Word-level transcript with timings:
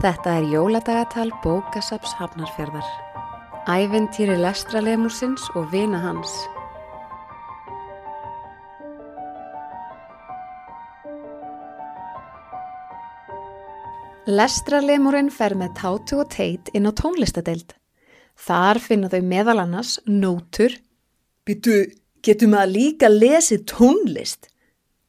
Þetta 0.00 0.32
er 0.38 0.46
jóladagatal 0.48 1.28
bókasaps 1.42 2.14
Hafnarfjörðar. 2.16 2.86
Æventýri 3.68 4.38
lestralemusins 4.40 5.44
og 5.52 5.66
vina 5.74 6.00
hans. 6.00 6.32
Lestralemurinn 14.24 15.28
fer 15.28 15.52
með 15.60 15.76
tátu 15.82 16.22
og 16.24 16.32
teit 16.32 16.72
inn 16.72 16.88
á 16.88 16.96
tónlistadeild. 16.96 17.76
Þar 18.40 18.80
finna 18.80 19.12
þau 19.12 19.20
meðal 19.20 19.58
annars 19.66 19.98
nótur, 20.08 20.80
Býtu, 21.44 21.90
getur 22.24 22.48
maður 22.48 22.72
líka 22.78 23.12
lesið 23.12 23.68
tónlist? 23.68 24.48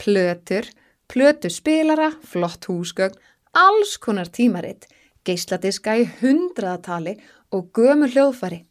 plötur, 0.00 0.64
plötu 1.10 1.50
spilara, 1.52 2.14
flott 2.24 2.64
húsgögn, 2.70 3.18
alls 3.58 3.96
konar 3.98 4.30
tímaritt, 4.30 4.86
geisladiska 5.26 5.96
í 5.98 6.06
hundraðatali 6.20 7.16
og 7.54 7.70
gömu 7.76 8.08
hljóðfari. 8.12 8.62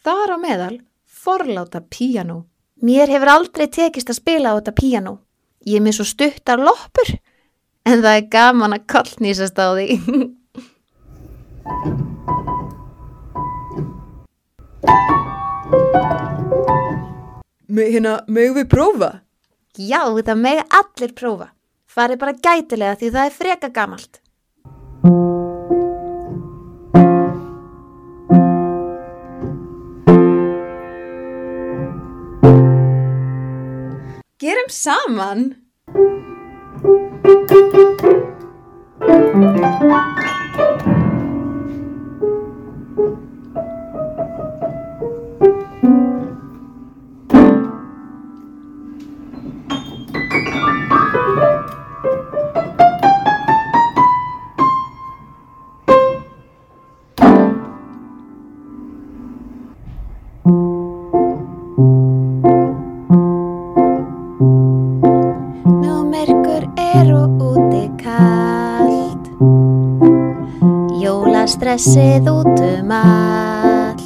Þar 0.00 0.34
á 0.34 0.36
meðal 0.40 0.76
forláta 1.04 1.82
píanó. 1.84 2.44
Mér 2.80 3.12
hefur 3.12 3.28
aldrei 3.34 3.66
tekist 3.68 4.10
að 4.10 4.20
spila 4.22 4.54
á 4.54 4.58
þetta 4.58 4.76
píanó. 4.76 5.14
Ég 5.68 5.80
er 5.80 5.84
með 5.84 6.00
svo 6.00 6.06
stuttar 6.08 6.62
loppur. 6.62 7.16
En 7.84 8.00
það 8.00 8.16
er 8.16 8.30
gaman 8.32 8.76
að 8.76 8.86
kallnýsast 8.92 9.60
á 9.60 9.68
því. 9.76 9.88
Me, 17.70 17.84
hérna, 17.86 18.16
megum 18.26 18.56
við 18.58 18.66
prófa? 18.72 19.10
Já, 19.78 20.02
það 20.10 20.40
mega 20.42 20.64
allir 20.74 21.12
prófa. 21.14 21.46
Farið 21.90 22.18
bara 22.22 22.34
gætilega 22.34 22.96
því 22.98 23.10
það 23.14 23.28
er 23.28 23.36
freka 23.36 23.70
gamalt. 23.74 24.19
upp 34.70 34.74
samman. 34.74 35.54
Jólastressið 71.50 72.28
út 72.30 72.60
um 72.62 72.90
allt. 72.94 74.02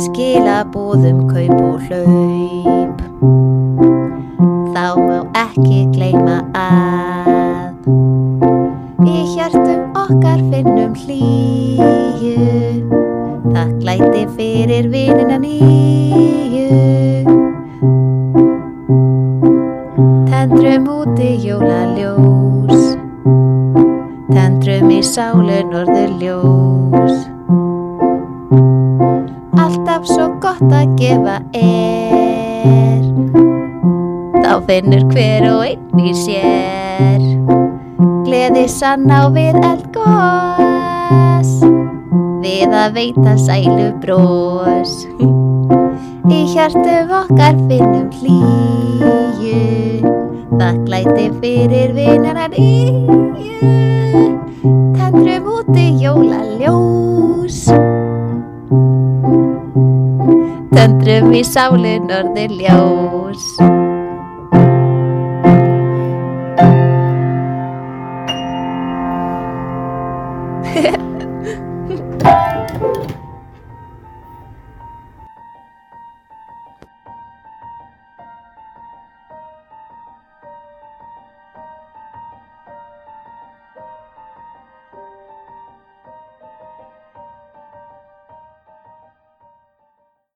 Skilabúðum 0.00 1.18
kaup 1.28 1.58
og 1.60 1.82
hlaup. 1.90 3.02
Þá 4.72 4.86
má 4.96 5.18
ekki 5.42 5.82
gleyma 5.92 6.38
að. 6.56 7.84
Í 9.04 9.18
hjartum 9.34 10.00
okkar 10.06 10.40
finnum 10.48 10.96
hlýju. 11.02 12.48
Það 13.52 13.76
glæti 13.84 14.24
fyrir 14.40 14.88
vinina 14.88 15.36
nýju. 15.36 16.80
Tendrum 20.32 20.88
úti 20.96 21.30
jólaljós 21.44 22.53
Tendrum 24.84 25.00
í 25.00 25.04
sálu 25.08 25.62
norður 25.70 26.10
ljós. 26.20 27.20
Alltaf 29.56 30.04
svo 30.04 30.26
gott 30.44 30.60
að 30.68 30.90
gefa 30.98 31.38
er. 31.56 33.00
Þá 34.44 34.60
finnur 34.68 35.06
hver 35.08 35.46
og 35.54 35.64
einn 35.70 36.04
í 36.04 36.12
sér. 36.12 37.24
Gleði 38.26 38.66
sann 38.68 39.08
á 39.08 39.24
við 39.32 39.56
eldgós 39.56 41.54
Við 42.44 42.76
að 42.76 42.94
veita 42.98 43.38
sælu 43.40 43.88
brós 44.04 44.92
Í 46.28 46.44
hjartum 46.52 47.12
okkar 47.22 47.56
finnum 47.68 48.08
hlýju 48.20 49.56
Það 50.52 50.80
glæti 50.84 51.26
fyrir 51.40 51.96
vinnarar 51.96 52.52
íju 52.60 54.03
Úti 55.64 55.96
jólaljós. 55.96 57.72
Tendrum 60.74 61.32
í 61.32 61.40
sálu 61.40 61.96
norður 62.04 62.52
ljós 62.52 63.56